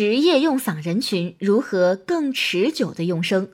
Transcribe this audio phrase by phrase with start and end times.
[0.00, 3.50] 职业用嗓人群如何更持久的用声。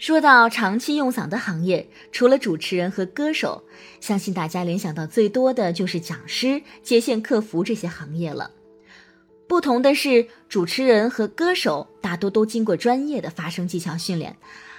[0.00, 3.62] 说到长期用嗓的行业，除了主持人和歌手，
[4.00, 8.50] 相信大家联想到最多的就是讲师、接线客服这些行业了。
[9.46, 14.36] 不同的是，主持人和歌手大多都经过专业的发声技巧训练，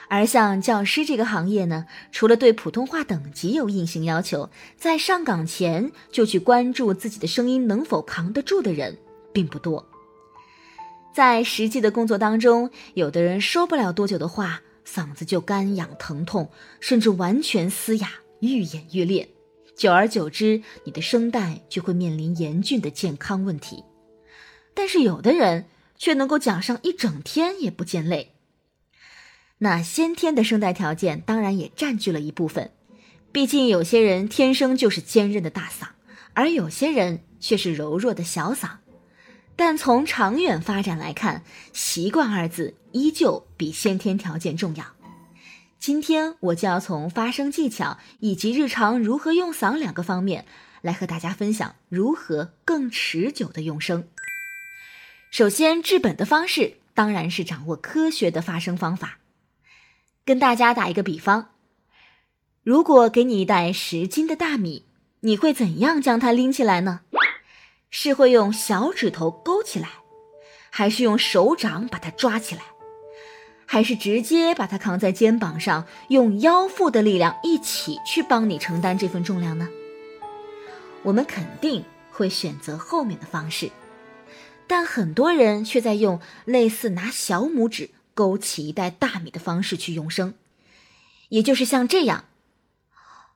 [0.10, 8.98] 而像教师这个行业呢，除了对普通话等级有硬性要求，在上岗前就去关注自己的声音能否扛得住的人
[9.34, 9.86] 并不多。
[11.13, 14.62] 在实际的工作当中，有的人说不了多久的话。
[14.85, 16.49] 嗓子就干痒疼痛，
[16.80, 18.09] 甚至完全嘶哑，
[18.40, 19.30] 愈演愈烈。
[19.77, 23.84] 久而久之，你的声带就会面临严峻的健康问题。
[24.73, 25.66] 但是有的人
[25.96, 28.34] 却能够讲上一整天也不见累。
[29.59, 32.71] 那先天的声带条件当然也占据了一部分，
[33.32, 35.90] 毕竟有些人天生就是坚韧的大嗓，
[36.34, 38.70] 而有些人却是柔弱的小嗓。
[39.59, 44.85] 但从长远发展来看，习惯二字依旧比先天条件重要。
[45.77, 50.46] 今天我就要从发声技巧以及日常如何用嗓两个方面
[50.82, 54.07] 来和大家分享如何更持久的用声。
[55.30, 59.20] 首先，治本的方式当然是掌握科学的发声方法。
[60.24, 61.49] 跟大家打一个比方，
[62.63, 64.85] 如果给你一袋十斤的大米，
[65.19, 67.02] 你会怎样将它拎起来呢？
[67.91, 69.90] 是会用小指头勾起来，
[70.69, 72.62] 还是用手掌把它抓起来，
[73.66, 79.68] 还是直接把它扛在肩膀上，用腰腹的力量一起去帮你承担这份重量呢？
[81.03, 83.72] 我们肯定会选择后面的方式，
[84.68, 90.35] 但很多人却在用类似拿小拇指勾起一袋大米的方式去用声，
[91.29, 92.25] 也就是像这样，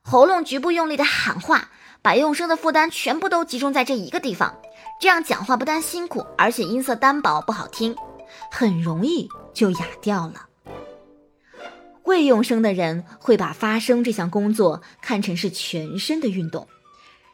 [0.02, 1.70] 喉咙局部用力的喊话。
[2.04, 4.54] 把用声的负担全部都集中在这一个地方，
[5.00, 7.96] 这样讲话不但辛苦，而且音色单薄不好听，
[8.50, 10.46] 很容易就哑掉了。
[12.02, 16.68] 会用声的人会把发声这项工作看成是全身的运动，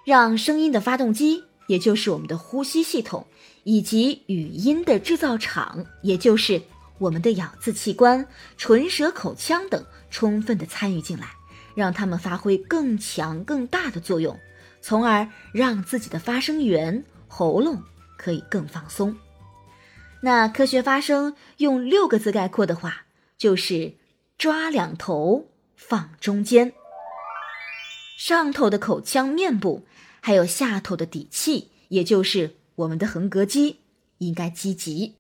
[0.05, 3.27] 让声音的发动机，也就是我们的呼吸系统，
[3.65, 6.63] 以及语音的制造厂，也就是
[6.99, 8.25] 我们的咬字器官、
[8.57, 11.27] 唇舌口腔等，充分的参与进来，
[11.75, 14.39] 让他们发挥更强更大的作用。
[14.81, 17.83] 从而让自己的发声源喉咙
[18.17, 19.17] 可以更放松。
[20.23, 23.07] 那科学发声用六个字概括的话，
[23.39, 23.95] 就是
[24.37, 26.73] 抓两头放中间。
[28.19, 29.87] 上头的口腔面部，
[30.21, 33.81] 还有下头的底气，也就是我们的横膈肌，
[34.19, 35.17] 应该积极，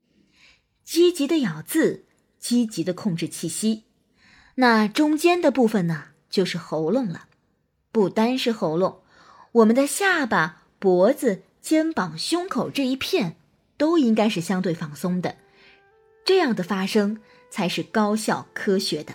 [0.85, 2.05] 积极的咬字，
[2.39, 3.85] 积极的控制气息。
[4.57, 7.29] 那中间的部分呢，就是喉咙了，
[7.91, 9.00] 不单是喉咙。
[9.53, 13.37] 我们的下巴、脖子、肩膀、胸口这一片
[13.77, 15.37] 都应该是相对放松的，
[16.25, 17.19] 这样的发声
[17.51, 19.15] 才是高效科学的。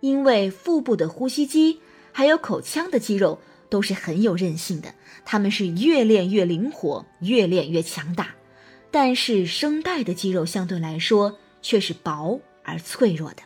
[0.00, 1.80] 因为腹部的呼吸肌
[2.12, 3.40] 还有口腔的肌肉
[3.70, 4.94] 都是很有韧性的，
[5.24, 8.34] 它们是越练越灵活，越练越强大。
[8.90, 13.42] 但是声带的肌肉相对来说却是薄而脆弱的。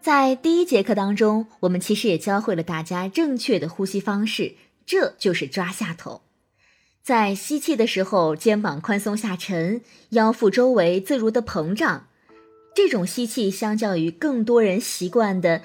[0.00, 4.56] 在第一节课当中，我们其实也教会了大家正确的呼吸方式。
[4.90, 6.22] 这就是抓下头，
[7.00, 12.08] 在吸气的时候，肩膀宽松下沉，腰腹周围自如的膨胀。
[12.74, 15.62] 这种吸气，相较于更多人习惯的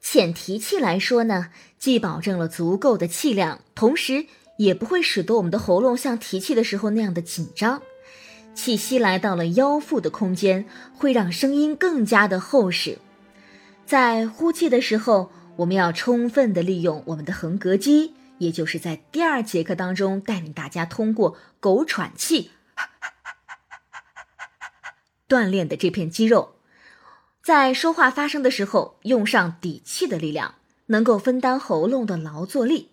[0.00, 4.24] 浅提气来说呢，既保证了足够的气量，同时
[4.56, 7.82] 也不会使得我们的喉咙像提气的时候那样的紧张。
[8.54, 10.64] 气息来到了腰腹的空间，
[10.96, 12.96] 会让声音更加的厚实。
[13.84, 18.14] 在呼气的时候，我们要充分的利用我们的横膈肌。
[18.42, 22.50] 也就是在第二节课当中，带领大家通过狗喘气
[25.28, 26.56] 锻炼的这片肌肉，
[27.40, 32.90] 在说话发声的时候用上底气的力量，能够分担喉咙的劳作力。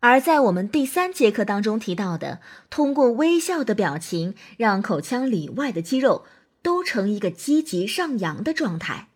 [0.00, 6.26] 而在我们第三节课当中提到的，通过微笑的表情，让口腔里外的肌肉
[6.60, 9.06] 都呈一个积极上扬的状态，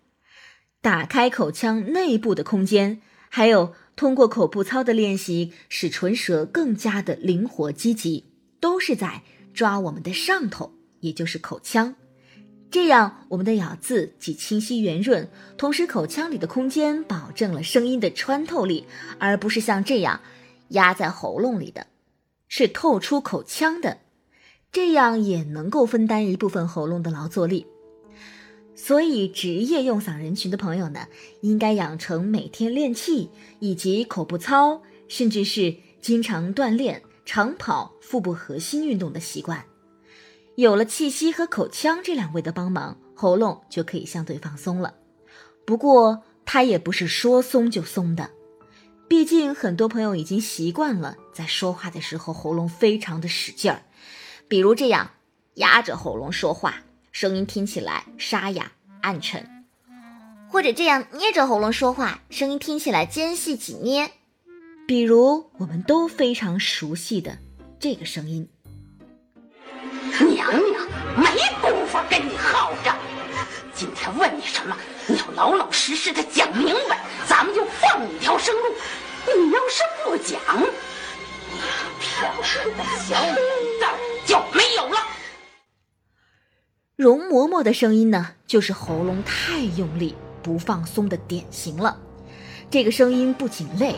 [0.81, 3.75] 打开口腔内部的空间，还有。
[3.97, 8.25] 通过口部操的练习，使唇舌更加的灵活积极，
[8.61, 11.95] 都是在抓我们的上头，也就是口腔。
[12.71, 18.85] 这样，我们的咬字既清晰圆润，同时口腔里的空间保证了声音的穿透力，
[19.21, 20.21] 而不是像这样
[20.71, 21.87] 压在喉咙里的，
[22.49, 23.99] 是透出口腔的。
[24.73, 27.65] 这样也能够分担一部分喉咙的劳作力。
[28.77, 31.07] 所以，职业用嗓人群的朋友呢，
[31.41, 33.31] 应该养成每天练气
[33.61, 39.65] 以及口部操，甚至是经常锻炼，长跑、腹部核心运动的习惯。
[40.57, 44.95] 有了气息和口腔这两位的帮忙，喉咙就可以相对放松了。
[45.65, 48.31] 不过，它也不是说松就松的，
[49.09, 53.83] 毕竟很多朋友已经习惯了在说话的时候喉咙非常的使劲儿，
[54.47, 55.13] 比如这样
[55.55, 56.83] 压着喉咙说话，
[57.15, 59.41] 声音听起来沙哑暗沉；
[60.51, 64.11] 或者这样捏着喉咙说话，声音听起来尖细紧捏。
[64.85, 67.39] 比如我们都非常熟悉的
[67.79, 68.49] 这个声音。
[70.29, 71.27] 娘娘没
[71.63, 72.93] 工夫跟你耗着，
[73.73, 74.77] 今天问你什么，
[75.07, 78.75] 你要老老实实的讲明白，咱们就放你条生路。
[79.39, 81.61] 你要是不讲，你
[82.01, 83.37] 漂亮的小脸
[83.81, 83.95] 蛋
[84.27, 84.99] 就没有了。
[86.97, 90.15] 容嬷嬷的声音呢，就是喉咙太用力
[90.45, 92.01] 不放松的典型了。
[92.71, 93.97] 这个声音不仅累，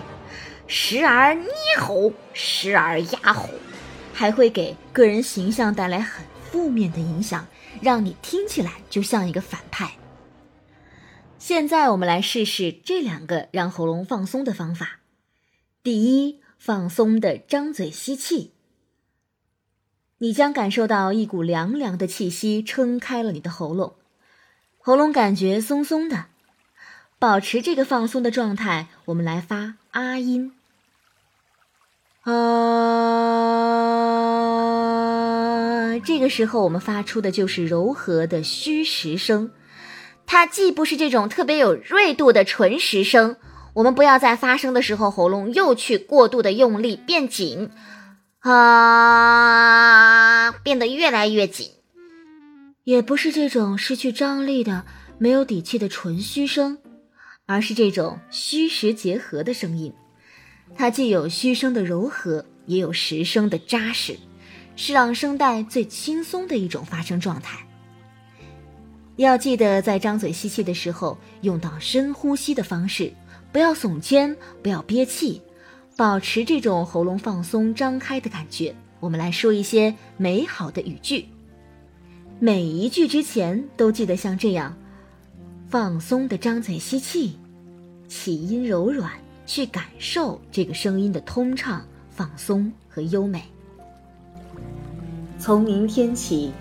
[0.67, 1.47] 时而捏
[1.79, 3.51] 喉，时而压喉。
[4.15, 7.47] 还会给个人形象带来很负面的影响，
[7.83, 9.93] 让你听起来就像一个反派。
[11.39, 15.01] 现在我们来试试这两个让喉咙放松的方法。
[15.83, 18.53] 第一，放松的张嘴吸气，
[20.19, 23.93] 你将感受到一股凉凉的气息撑开了你的喉咙，
[24.79, 26.25] 喉咙感觉松松的。
[27.19, 30.53] 保持这个放松的状态，我们来发啊音，
[32.23, 32.33] 啊。
[36.03, 39.51] 这个时候，我们发出的就是柔和的虚实声，
[40.25, 43.37] 它既不是这种特别有锐度的纯实声，
[43.75, 47.71] 我们不要在发声的时候喉咙又去过度的用力变紧，
[48.53, 51.71] 啊，变得越来越紧，
[52.85, 54.85] 也不是这种失去张力的
[55.19, 56.79] 没有底气的纯虚声，
[57.47, 59.93] 而是这种虚实结合的声音，
[60.77, 64.17] 它既有虚声的柔和，也有实声的扎实。
[64.79, 67.67] 是让声带最轻松的一种发声状态。
[69.17, 73.11] 要记得在张嘴吸气的时候，用到深呼吸的方式，
[73.51, 75.41] 不要耸肩，不要憋气，
[75.97, 78.75] 保持这种喉咙放松、张开的感觉。
[79.01, 81.25] 我们来说一些美好的语句，
[82.39, 84.77] 每一句之前都记得像这样，
[85.69, 87.39] 放松的张嘴吸气，
[88.09, 89.11] 起音柔软，
[89.47, 93.43] 去感受这个声音的通畅、放松和优美。
[95.39, 96.53] 从明天起，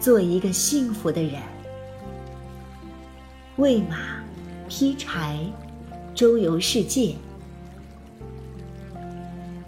[0.00, 1.40] 做一个幸福的人。
[3.56, 4.24] 喂马，
[4.68, 5.38] 劈柴，
[6.16, 7.14] 周游世界。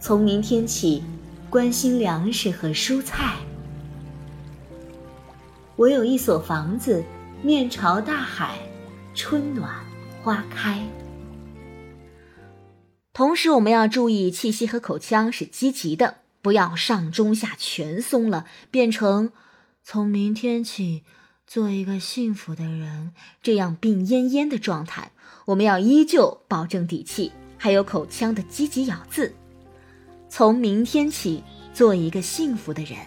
[0.07, 1.03] 从明天起，
[1.49, 3.37] 关心粮食和蔬菜。
[5.77, 7.03] 我有一所房子，
[7.43, 8.59] 面朝大海，
[9.15, 9.83] 春暖
[10.23, 10.87] 花开。
[13.15, 16.17] 同时，我们要注意气息和口腔是积极的。
[16.43, 19.33] 不要上中下全松了，变成
[19.83, 21.03] 从明天起
[21.47, 25.13] 做一个幸福的人这样病恹恹的状态。
[25.47, 29.35] 我们要依旧保证底气，还有口腔的积极咬字。
[30.37, 32.99] 从明天起做一个幸福的人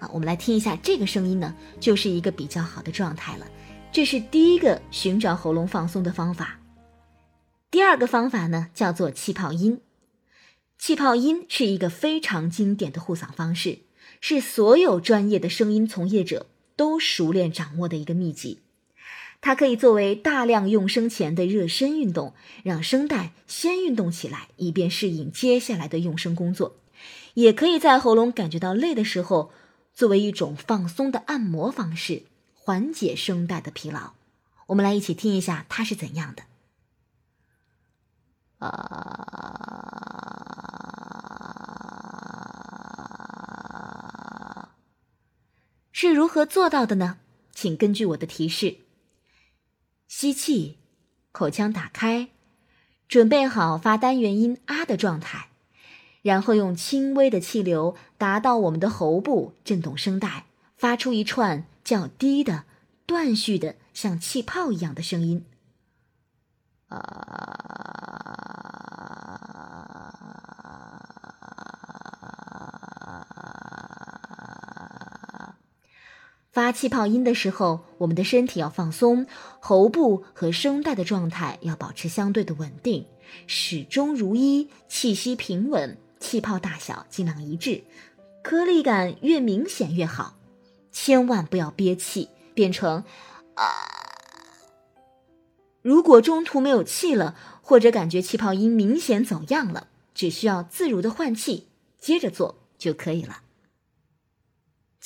[0.00, 0.10] 啊！
[0.12, 3.46] 我们来听一下这个声音呢，就是一个比较好的状态了。
[3.92, 6.58] 这是第一个寻找喉咙放松的方法。
[7.70, 9.80] 第二个方法呢，叫做气泡音。
[10.76, 13.82] 气泡音是一个非常经典的护嗓方式，
[14.20, 18.62] 是所有专业的声音从业者都熟练掌握的一个秘籍。
[19.46, 22.34] 它可以作为大量用声前的热身运动，
[22.64, 26.72] 让声带先运动起来，以便适应接下来的用声工作；
[27.34, 29.52] 也可以在喉咙感觉到累的时候，
[29.94, 32.24] 作为一种放松的按摩方式，
[32.54, 34.14] 缓解声带的疲劳。
[34.66, 36.42] 我们来一起听一下它是怎样的。
[38.58, 38.70] 啊，
[45.92, 47.18] 是如何做到的呢？
[47.54, 48.78] 请根据我的提示：
[50.08, 50.78] 吸气，
[51.32, 52.28] 口腔打开，
[53.08, 55.48] 准备好发单元音“啊”的状态，
[56.22, 60.46] 然后用轻微的气流达到我们的喉部，震动声带，
[60.76, 62.64] 发出一串较低的、
[63.04, 65.44] 断续的，像气泡一样的声音。
[66.88, 67.65] 啊！
[76.56, 79.26] 发气泡音的时候，我们的身体要放松，
[79.60, 83.04] 喉部和声带的状态要保持相对的稳定，
[83.46, 87.84] 始终如一，气息平稳，气泡大小尽量一致，
[88.42, 90.38] 颗粒感越明显越好，
[90.90, 93.04] 千万不要憋气，变成
[93.56, 93.64] 啊。
[95.82, 101.66] 如果中途没有气了，或者感觉气泡音明显走样了，只需要自如的换气，
[102.00, 103.42] 接着做就可以了。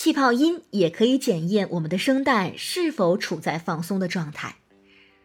[0.02, 4.57] 气泡音也可以检验我们的声带是否处在放松的状态。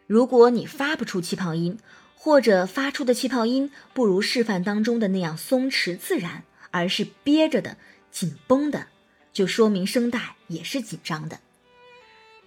[0.06, 1.78] 如果你发不出气泡音，
[2.14, 7.78] 或者发出的气泡音不如示范当中的那样松弛自然，而是憋着的、
[8.10, 8.88] 紧绷的，
[9.32, 11.38] 就说明声带也是紧张的。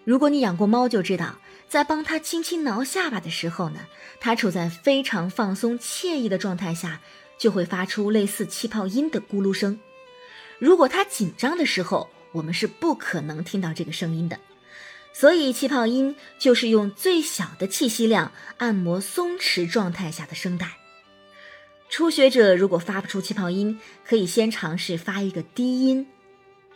[0.04, 3.88] 如果你养过猫，就知道，在帮它轻轻挠下巴的时候呢，
[4.20, 7.02] 它处在非常放松、惬意的状态下，
[7.40, 9.80] 就会发出类似气泡音的咕噜声。
[10.60, 14.40] 如果它紧张的时候，我们是不可能听到这个声音的，
[15.14, 20.78] 所以气泡音就是用最小的气息量按摩松弛状态下的声带。
[21.90, 26.08] 初学者如果发不出气泡音，可以先尝试发一个低音，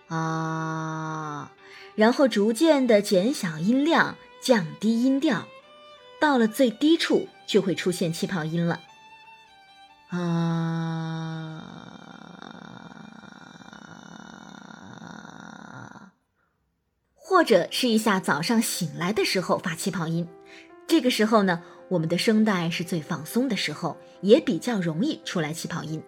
[0.07, 1.51] 啊，
[1.95, 5.47] 然后逐渐的减小音量，降低音调，
[6.19, 8.81] 到了最低处就会出现气泡音了，
[10.09, 12.02] 啊。
[17.33, 20.27] 或者试一下早上醒来的时候发气泡音，
[20.85, 25.99] 这个时候呢，我们的声带是最放松的时候，也比较容易出来气泡音。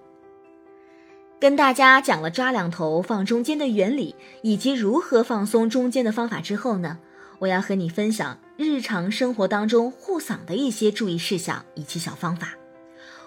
[1.39, 4.13] 跟大家讲了抓两头放中间的原理
[4.44, 7.00] 以及如何放松中间的方法之后呢，
[7.39, 12.53] 我要和你分享日常生活当中护嗓的一些注意事项以及小方法。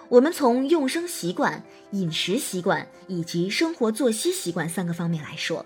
[0.07, 5.65] 我们从用声习惯、饮食习惯以及生活作息习惯三个方面来说。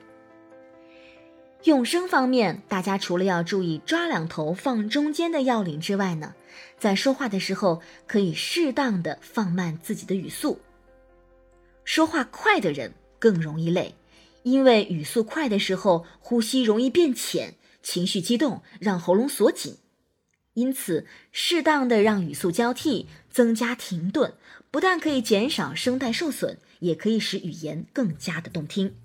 [1.63, 6.35] 用声方面，大家除了要注意抓两头放中间的要领之外呢，
[6.77, 10.59] 在说话的时候可以适当的放慢自己的语速。
[11.85, 13.95] 说话快的人更容易累，
[14.43, 19.77] 因为语速快的时候呼吸容易变浅，情绪激动让喉咙锁紧，
[20.55, 24.33] 因此适当的让语速交替，增加停顿，
[24.69, 28.95] 不但可以减少声带受损，也可以使语言更加的动听。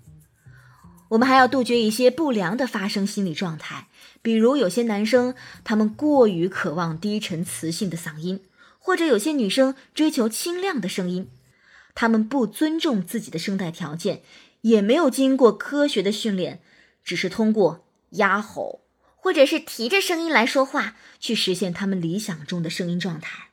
[1.09, 3.87] 我们还要杜绝一些不良的发声心理状态，
[4.21, 8.43] 比如有些男生他们过于渴望低沉磁性的嗓音，
[8.77, 11.29] 或者有些女生追求清亮的声音，
[11.95, 14.21] 他们不尊重自己的声带条件，
[14.61, 16.61] 也没有经过科学的训练，
[17.03, 18.81] 只是通过压吼
[19.15, 23.49] 或者是提着声音来说话，去实现他们理想中的声音状态。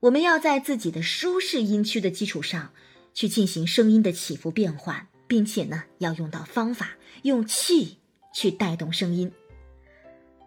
[0.00, 2.72] 我们要在自己的舒适音区的基础上，
[3.14, 5.08] 去进行声音的起伏变换。
[5.28, 7.98] 并且呢，要用到方法，用气
[8.34, 9.30] 去带动声音。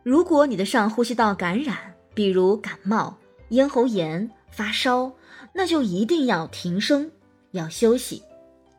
[0.03, 3.17] 如果你的上呼吸道感染，比如感冒、
[3.49, 5.13] 咽喉炎、发烧，
[5.53, 7.11] 那就一定要停声，
[7.51, 8.23] 要休息，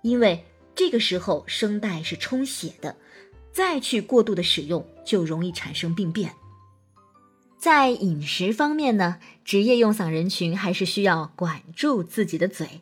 [0.02, 0.44] 因为
[0.74, 2.96] 这个时候声带是充血的，
[3.52, 6.34] 再去过度的使用就容易产生病变。
[7.56, 12.80] 在饮食方面呢，职业用嗓人群还是需要管住自己的嘴，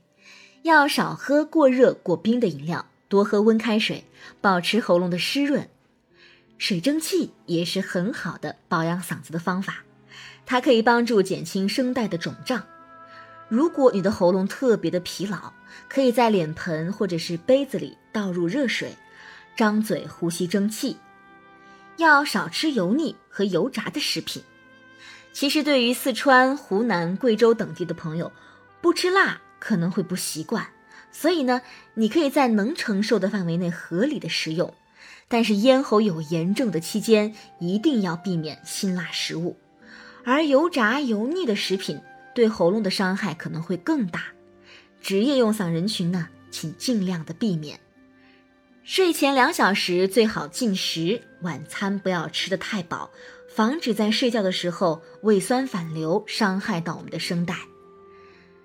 [0.62, 2.86] 要少喝过热过冰的饮料。
[3.10, 4.04] 多喝温开水，
[4.40, 5.68] 保持喉咙的湿润。
[6.56, 9.84] 水蒸气也是很好的保养嗓子的方法，
[10.46, 12.64] 它可以帮助减轻声带的肿胀。
[13.48, 15.52] 如果你的喉咙特别的疲劳，
[15.88, 18.96] 可以在脸盆或者是杯子里倒入热水，
[19.56, 20.96] 张嘴呼吸蒸汽。
[21.96, 24.42] 要少吃油腻和油炸的食品。
[25.32, 28.30] 其实，对于四川、湖南、贵州等地的朋友，
[28.80, 30.66] 不吃辣可能会不习惯。
[31.12, 31.62] 所以呢，
[31.94, 34.72] 你可以在能承受的范围内合理的食用，
[35.28, 39.56] 但是咽喉有炎症的期间，一定要避免辛辣食物，
[40.24, 42.00] 而油炸油腻的食品
[42.34, 44.24] 对喉咙的伤害可能会更大。
[45.00, 47.80] 职业用嗓人群呢，请尽量的避免。
[48.82, 53.10] 睡前两小时最好进食，晚餐不要吃的太饱，
[53.48, 57.54] 防止在睡觉的时候胃酸反流，伤害到我们的声带。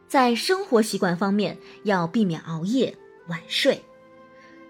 [0.07, 2.95] 在生活习惯方面，要避免熬夜、
[3.27, 3.83] 晚睡。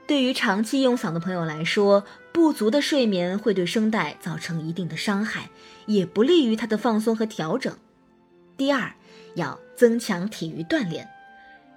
[0.08, 5.50] 对于长期用嗓的朋友来说，不足的睡眠会对声带造成一定的伤害，
[5.88, 7.76] 也不利于它的放松和调整。
[8.56, 8.94] 第二，
[9.34, 11.10] 要增强体育锻炼，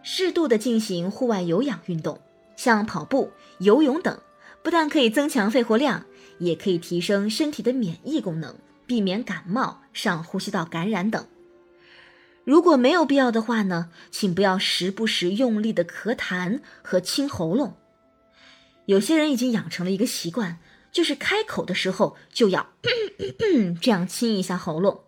[0.03, 2.21] 适度的进行户外有氧运动，
[2.57, 4.21] 像跑步、游泳等，
[4.63, 6.05] 不但可以增强肺活量，
[6.39, 8.55] 也可以提升身体的免疫功能，
[8.87, 11.27] 避免感冒、上呼吸道感染等。
[12.49, 17.77] 如果没有必要的话呢，请不要时不时用力的咳痰和清喉咙。
[18.87, 20.59] 有些人已经养成了一个习惯，
[20.91, 22.73] 就是开口的时候就要
[23.83, 25.05] 这样清一下喉咙。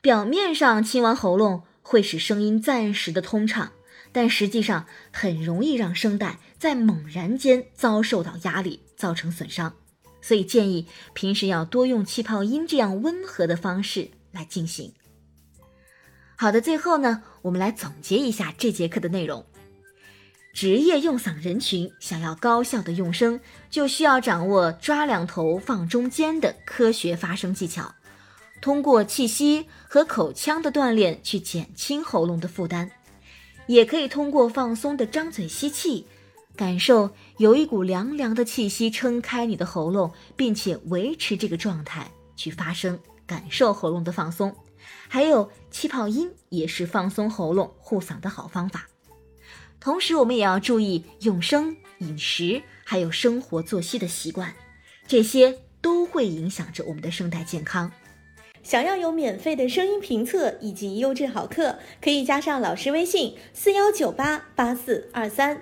[0.00, 3.72] 表面上清完喉咙会使声音暂时的通畅，
[4.12, 9.74] 但实际上很容易让声带在猛然间遭受到压力，造成损伤。
[10.20, 14.92] 所以建议平时要多用气泡音这样温和的方式来进行。
[16.42, 19.46] 好的，最后呢，我们来总结一下这节课的内容。
[20.52, 23.38] 职业用嗓人群想要高效的用声，
[23.70, 27.94] 就需要掌握抓两头放中间的科学发声技巧，
[28.60, 32.90] 通过气息和口腔的锻炼去减轻喉咙的负担，
[33.68, 36.08] 也可以通过放松的张嘴吸气，
[36.56, 44.52] 感受有一股凉凉的气息撑开你的喉咙，并且维持这个状态去发声，感受喉咙的放松。
[45.08, 48.88] 还有气泡音也是放松喉咙、护嗓的好方法。
[49.80, 54.54] 同时，我们也要注意用声、饮食，还有生活作息的习惯，
[55.06, 57.90] 这些都会影响着我们的声带健康。
[58.62, 65.60] 想要有免费的声音评测以及优质好课，可以加上老师微信：四幺九八八四二三。